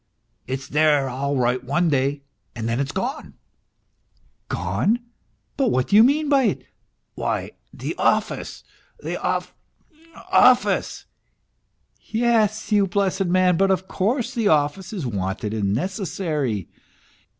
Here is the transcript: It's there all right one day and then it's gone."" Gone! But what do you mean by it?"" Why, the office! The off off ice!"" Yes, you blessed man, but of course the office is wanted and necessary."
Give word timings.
It's 0.47 0.67
there 0.67 1.07
all 1.07 1.37
right 1.37 1.63
one 1.63 1.87
day 1.87 2.23
and 2.55 2.67
then 2.67 2.79
it's 2.79 2.91
gone."" 2.91 3.35
Gone! 4.49 4.99
But 5.57 5.69
what 5.69 5.89
do 5.89 5.95
you 5.95 6.01
mean 6.03 6.27
by 6.27 6.43
it?"" 6.45 6.65
Why, 7.13 7.51
the 7.71 7.93
office! 7.99 8.63
The 9.01 9.21
off 9.21 9.53
off 10.15 10.65
ice!"" 10.65 11.05
Yes, 12.01 12.71
you 12.71 12.87
blessed 12.87 13.25
man, 13.25 13.57
but 13.57 13.69
of 13.69 13.87
course 13.87 14.33
the 14.33 14.47
office 14.47 14.91
is 14.91 15.05
wanted 15.05 15.53
and 15.53 15.71
necessary." 15.71 16.67